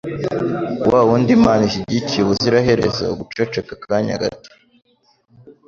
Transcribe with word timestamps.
wa 0.91 1.01
wundi 1.07 1.31
Imana 1.39 1.61
ishyigikiye 1.67 2.21
ubuziraherezo 2.23 3.03
guceceka 3.19 3.71
akanya 3.77 4.15
gato 4.23 4.49